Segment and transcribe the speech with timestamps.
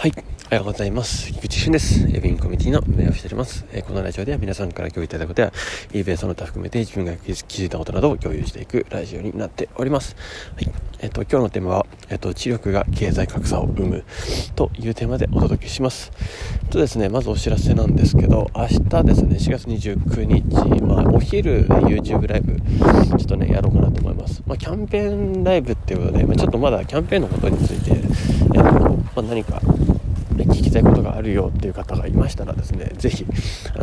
[0.00, 0.14] はい。
[0.16, 1.30] おはようございます。
[1.30, 2.08] 菊池俊です。
[2.10, 3.66] エビンコミュニティの運営をしております。
[3.70, 5.52] えこのラジオでは皆さんから共有いただいたことや、
[5.92, 10.16] eBay その他含めて自分が気づいたことなどを共有していくラジオになっております。
[10.54, 10.72] はい。
[11.00, 14.04] えっ、と、今日のテーマは、えっ、と、知力が経済格差を生む
[14.56, 16.12] というテーマでお届けします。
[16.70, 24.42] とですね、まずお知らせなんですけど、明日ですね、4月29日、まあ、お昼 YouTube ライブ、ちょっとね、やろうかなと思います。
[24.46, 29.60] まあ、キャンペーンライブっていうことで、まあ、ちょっとまだキャンペーンのことについて、えっ、と、まあ、何か、
[31.20, 33.26] あるよっていう方がいましたらですね、ぜひ、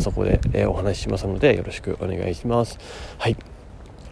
[0.00, 2.78] そこで、えお話ししますので、よろしくお願いします。
[3.18, 3.36] はい。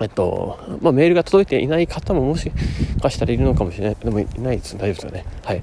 [0.01, 2.51] えっと、まあ、メールが届いていない方ももし
[3.01, 3.97] かしたらいるのかもしれない。
[3.97, 4.77] でもいないです。
[4.77, 5.25] 大丈夫ですよね。
[5.45, 5.63] はい。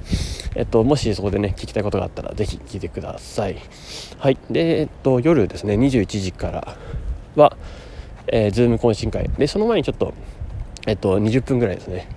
[0.55, 3.58] えっと、もしそこでね、聞きたいことがあったら、ぜひ聞いてください。
[4.18, 4.38] はい。
[4.49, 6.77] で、えっと、夜ですね、21時から
[7.35, 7.57] は、
[8.27, 9.30] えー、ズーム懇親会。
[9.38, 10.13] で、その前にちょっと、
[10.88, 12.07] えっと、20分ぐらいですね。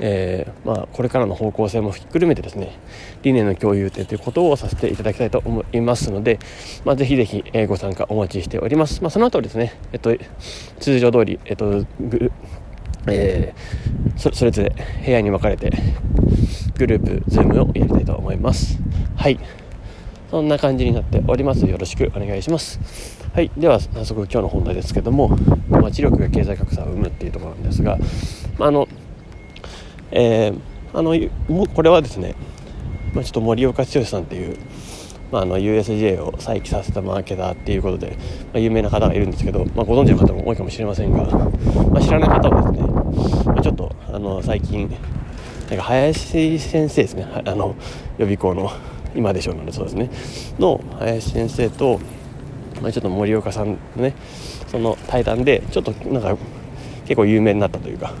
[0.00, 2.78] えー、まあ、これからの方向性もひっくるめてですね
[3.22, 6.38] 理念の共有点ということをさせていただきたいと思いますので、
[6.84, 10.16] まあ、ぜひぜひ、ご参加お待ちしております、まあ、その後ですね、えっと、
[10.80, 11.84] 通常通り、えっと
[13.06, 15.70] えー、そそれぞれ部屋に分かれて
[16.76, 18.78] グループズームをやりたいと思います。
[19.16, 19.38] はい。
[20.30, 21.66] そんな感じになっております。
[21.66, 22.80] よろしくお願いします。
[23.34, 23.50] はい。
[23.56, 25.36] では早速今日の本題ですけども、
[25.68, 27.98] まあ、知力が経済格差を生むっていうところなんですが、
[28.56, 28.88] まあ、あの
[30.12, 30.58] えー、
[30.92, 31.14] あの
[31.48, 32.34] もこれはですね、
[33.14, 34.56] まあ、ちょっと森岡剛さんっていう、
[35.30, 38.16] まあ、あの USJ を再起させたマーケターっていうことで、
[38.52, 42.88] まあ、有名な方がいるんですけど、まあ、ご存知の方も多いかもしれませんが、まあ、知らない方はですね、
[43.46, 44.88] まあ、ちょっとあの最近
[45.68, 47.76] なんか林先生ですねあの
[48.18, 48.70] 予備校の
[49.14, 50.10] 今でしょうのでそうですね
[50.58, 52.00] の林先生と、
[52.82, 54.14] まあ、ちょっと森岡さんのね
[54.66, 56.36] その対談でちょっとなんか
[57.04, 58.12] 結構有名になったというか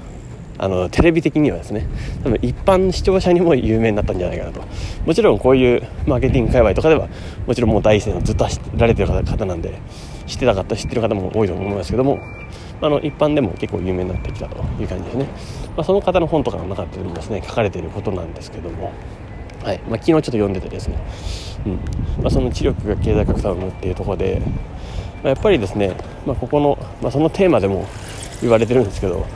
[0.62, 1.86] あのテレビ的にはですね
[2.22, 4.62] 多分一般視聴者にも有名になったんじゃないかなと。
[5.06, 7.08] もちろんこういうマーケティング界隈とかでは
[7.46, 9.78] もちろんもう第一線をずっと走られてる方なんで
[10.26, 12.18] 知ってた方知ってる方も多いと思いますけども
[12.82, 15.24] あの一般でも結構有名になってきたという感じですね、
[15.76, 18.92] まあ、その方の本とかの中でもですね書かれていることなんですけども
[19.62, 19.80] はい。
[19.88, 20.98] まあ、昨日ちょっと読んでてですね、
[21.66, 21.72] うん。
[22.22, 24.40] まあ、その知力が経済格差を生むっていうところで、
[25.22, 25.94] まあ、やっぱりですね、
[26.26, 27.86] ま、ここの、ま、そのテーマでも
[28.40, 29.26] 言われてるんですけど、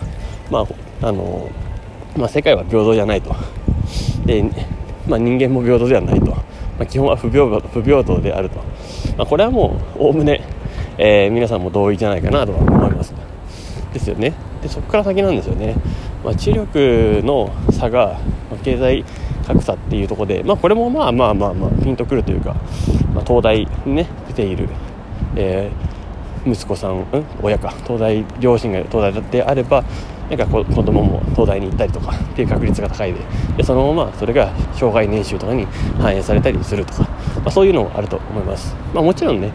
[0.51, 0.67] ま
[1.03, 1.49] あ、あの、
[2.17, 3.35] まあ、世界は平等じゃないと。
[4.25, 4.43] で、
[5.07, 6.39] まあ、人間も平等ではないと、ま
[6.81, 8.57] あ、基本は不平不平等であると、
[9.17, 10.43] まあ、これはもうおおむね、
[10.99, 13.15] え、皆さんも同意じゃないかなとは思います。
[13.93, 14.35] ですよね。
[14.65, 15.77] でそこから先なんですよね、
[16.25, 18.19] まあ、知力の差が、
[18.51, 19.05] まあ、経済
[19.47, 22.55] 格差っていうところで、まあ、これもまあまあまあまあピンとくるというか、
[23.15, 24.69] まあ、東大にね出ている、
[25.37, 25.94] えー、
[26.47, 27.07] 息子さん、うん、
[27.43, 27.71] 親か。
[27.85, 29.85] 東大両親が東大であれば
[30.29, 33.21] なんか子供も東大に行ったりとかっていう確率が高いで。
[33.57, 35.67] でそのままそれが障害年収とかに
[35.99, 37.09] 反映されたりするとか、ま
[37.47, 39.53] あ、そういうのもあると思います、まあ、もちろんね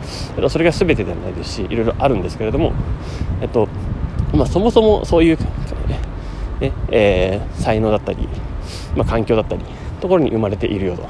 [0.48, 2.72] それが全てではないですしいろいろあるんですけれども、
[3.42, 3.68] えっと
[4.34, 5.38] まあ、そもそもそういう、
[6.60, 8.28] ねえー、才能だったり、
[8.96, 9.66] まあ、環境だったり
[10.00, 11.08] ところに生まれているよと。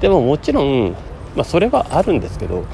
[0.00, 0.94] でももちろん、
[1.34, 2.64] まあ、それはあるんですけど、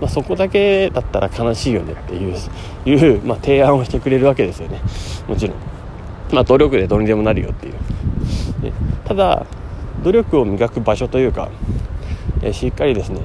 [0.00, 4.80] まあ、そこだけだったら悲しいよねっていう、まあ、提案をしてくれるわけですよね。
[5.28, 5.56] もちろん。
[6.32, 7.72] まあ、努力でどうにでもなるよっていう、
[8.62, 8.72] ね、
[9.04, 9.46] ただ
[10.02, 11.50] 努力を磨く場所というか、
[12.42, 13.20] えしっかりですね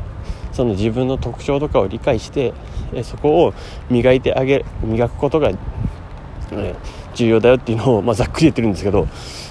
[0.52, 2.54] その自分の特徴とかを理解して、
[2.94, 3.54] えそこを
[3.90, 5.52] 磨いてあげ磨くことが、
[6.52, 6.76] え
[7.14, 9.08] 重要だよっていうのを、ま、ざっくり言ってるんですけど、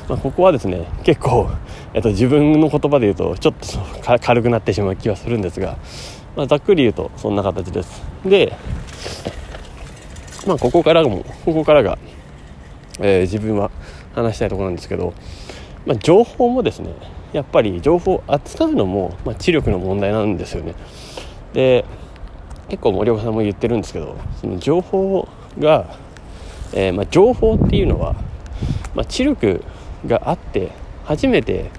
[0.08, 1.50] まあ、ここはですね結構、
[1.94, 5.76] えっと、自分の言葉で言うとちょっと軽くなってしまう気はするんですが、
[6.36, 8.02] まあ、ざっくり言うとそんな形です。
[8.24, 8.56] で
[10.46, 11.98] まあここからもここからが
[13.00, 13.70] えー、自分は
[14.14, 15.14] 話したいところなんですけど、
[15.86, 16.92] まあ、情報もですね
[17.32, 20.74] やっぱり情報を扱うのも、ま、知力の問題なんですよね。
[21.52, 21.84] で
[22.68, 25.26] 結構森岡さんも言ってるんですけどその情報
[25.58, 25.96] が、
[26.72, 28.14] えー、まあ、情報っていうのは、
[28.94, 29.62] まあ知力
[30.06, 30.72] があって
[31.04, 31.70] 初めて、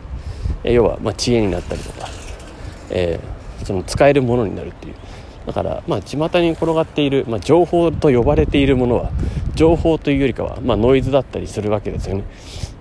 [0.64, 2.08] え要はま知恵になったりとか、
[2.90, 3.20] え、
[3.64, 4.96] その使えるものになるっていう。
[5.46, 9.10] だからまあ巷に転がっている、まあ、情報と呼ばれているものは
[9.56, 12.24] 情報というよりかは、まあ、ノイズだったりするわけですよね。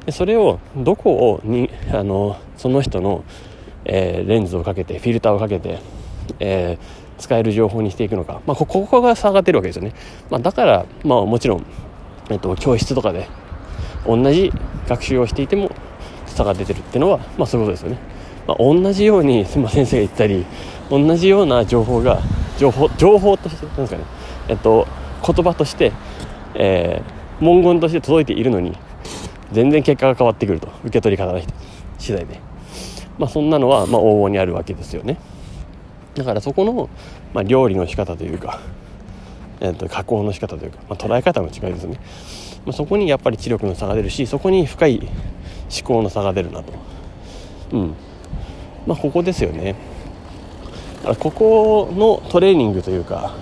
[0.05, 3.25] でそれをどこをにあのその人の、
[3.85, 5.79] えー、レンズをかけてフィルターをかけて、
[6.41, 9.95] えー、使える情報にしていくのか、まあ、ここが差が出るわけですよね、
[10.31, 11.65] まあ、だから、まあ、もちろん、
[12.31, 13.29] えっと、教室とかで
[14.07, 14.53] 同じ
[14.89, 15.71] 学習をしていても
[16.27, 17.99] 差が出てるっていうのは、まあ、そういうことですよね、
[18.47, 20.47] まあ、同じように、 まあ、先生が言ったり
[20.91, 22.21] 同じような情報が
[22.59, 24.05] 情報情報としてなんですかね。
[24.49, 24.87] えっと
[25.25, 25.93] 言葉として
[26.55, 28.77] えー、文言として届いているのに
[29.53, 30.69] 全然結果が変わってくると。
[30.83, 31.41] 受け取り方の
[31.99, 32.41] 次第で。
[33.19, 35.17] まあ、そんなのはまあ往々にあるわけですよね。
[36.15, 36.91] だからそこの、
[37.33, 38.61] まあ、料理の仕方というか、
[39.61, 41.99] えー、と加工の仕方というか、まあ、捉え方の違いですね、
[42.65, 46.73] まあ、そこにやっぱり知力の差が出るしそこに深い思考の差が出るなと。
[47.73, 47.95] うん。
[48.87, 49.75] まあここですよね。
[51.21, 53.35] ここのトレーニングというか、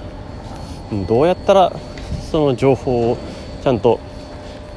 [1.09, 1.73] どうやったら
[2.31, 3.19] その情報を
[3.63, 3.99] ちゃんと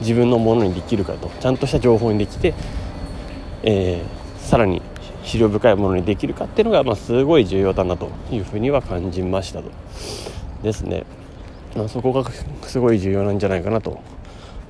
[0.01, 2.53] 自分のものにできるかとちゃんとした情報にできて、
[3.63, 4.81] えー、さらに
[5.24, 9.69] 資料深いものにできるかっていうのが、まあ、すごい重要だなというふうには感じましたと。
[10.63, 11.06] ですね、
[11.75, 12.30] ま、そこが
[12.63, 14.00] すごい重要なんじゃないかなと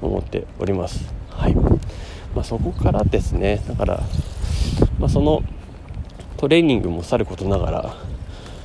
[0.01, 1.13] 思っております。
[1.29, 3.61] はい、まあ、そこからですね。
[3.67, 4.03] だから、
[4.99, 5.43] まあ、その
[6.37, 7.95] トレーニングもさることながら、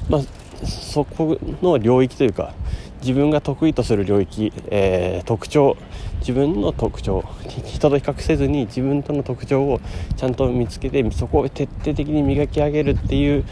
[0.08, 2.54] まあ、そこの領域というか
[3.00, 5.76] 自分が得意とする領域、えー、特徴
[6.20, 9.80] 自分の特徴人と比較せずに自分との特徴を
[10.16, 13.44] ちゃんと見つけてそこを徹底的に磨き上げるっていう、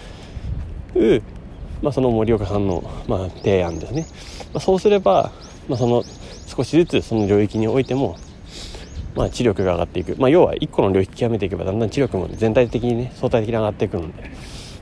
[1.82, 4.06] まあ、その森岡さんの、まあ、提案ですね、
[4.52, 5.32] まあ、そうすれば、
[5.68, 6.04] まあ、その
[6.46, 8.16] 少しずつその領域においても、
[9.14, 14.30] まあ、知力が上がっていく、まあ、要は1個の領域極めていけばだんだん知力も全体的にね相対的に上がっていくので、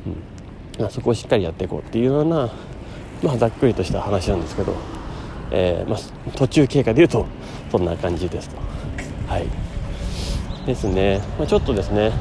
[0.06, 0.82] うん。
[0.82, 2.50] まあ、そこをしっかりやっていこうっていうような
[3.23, 4.75] まあ、ざっくりとした話なんですけど、
[5.50, 5.99] えー、まあ、
[6.37, 7.26] 途中経過でいうと
[7.70, 8.56] そんな感じですと。
[9.29, 9.47] はい。
[10.67, 12.12] ですね、まあ、ちょっとですね、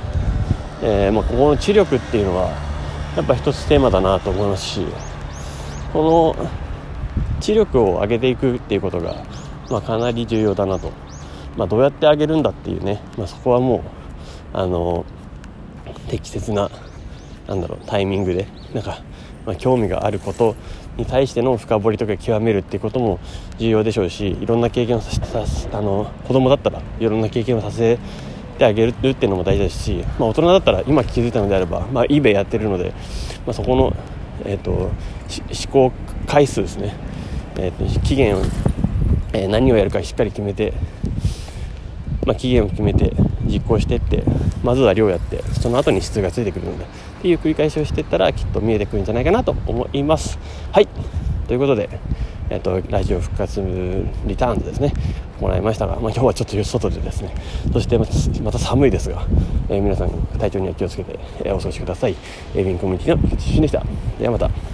[0.82, 2.69] えー、まあ、ここの知力っていうのは
[3.16, 4.86] やっぱ一つテーマだなと思いますし
[5.94, 6.50] この
[7.42, 9.24] 知力を上げていくっていうことが、
[9.70, 10.92] まあ、かなり重要だなと、
[11.58, 13.78] まあ、どうやって上げるんだっていうね、まあ、そこはも
[14.54, 15.06] うあの
[16.10, 16.70] 適切な
[17.48, 19.02] なんだろうタイミングでなんか、
[19.46, 20.56] まあ、興味があること
[20.98, 23.20] に対しての深掘りとか極めるっていうことも
[23.58, 27.98] 重要でしょうしいろんな経験をさせてあの子供だったらいろんな経験をさせ
[28.60, 32.94] てあげるっていうのも大事ですし、まあ、大人だったら今気づいたのであれば、まあ、eBay やってるので、
[33.46, 33.96] まあ、そこの、
[34.46, 34.92] えーと、思
[35.72, 35.92] 考
[36.28, 36.96] 回数ですね、
[37.58, 38.42] えーと、期限を、
[39.34, 40.74] えー、何をやるかしっかり決めて、
[42.26, 43.14] まあ、期限を決めて
[43.46, 44.24] 実行していって
[44.64, 46.88] まずは量やってその後に質がついてくるのでっ
[47.22, 50.38] ていう繰り返しをしていったらきっと見えてくるんじゃないかなと思います。
[50.72, 50.88] はい。
[51.48, 51.90] ということで
[52.52, 53.62] えっと、ラジオ復活
[54.26, 54.92] リターンズですね。
[55.40, 57.34] もらいましたが、まあ、今日はちょっと外でですね
[57.72, 59.26] そしてまた寒いですが、
[59.70, 62.16] えー、皆さん体調には気をつけて、えー、お過ごしください、
[62.56, 63.84] えー、ビンコミュニティの菊池俊でした。
[64.20, 64.69] ではまた。